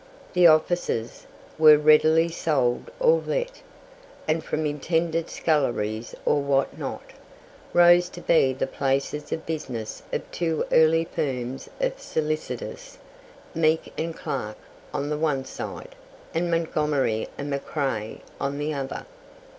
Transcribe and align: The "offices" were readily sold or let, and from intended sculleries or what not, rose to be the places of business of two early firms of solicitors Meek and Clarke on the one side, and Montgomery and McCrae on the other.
The 0.33 0.47
"offices" 0.47 1.27
were 1.59 1.77
readily 1.77 2.27
sold 2.29 2.89
or 2.99 3.21
let, 3.23 3.61
and 4.27 4.43
from 4.43 4.65
intended 4.65 5.29
sculleries 5.29 6.15
or 6.25 6.41
what 6.41 6.75
not, 6.75 7.03
rose 7.71 8.09
to 8.17 8.21
be 8.21 8.51
the 8.51 8.65
places 8.65 9.31
of 9.31 9.45
business 9.45 10.01
of 10.11 10.23
two 10.31 10.65
early 10.71 11.05
firms 11.05 11.69
of 11.79 11.99
solicitors 11.99 12.97
Meek 13.53 13.93
and 13.95 14.17
Clarke 14.17 14.57
on 14.91 15.09
the 15.11 15.19
one 15.19 15.45
side, 15.45 15.93
and 16.33 16.49
Montgomery 16.49 17.27
and 17.37 17.53
McCrae 17.53 18.21
on 18.39 18.57
the 18.57 18.73
other. 18.73 19.05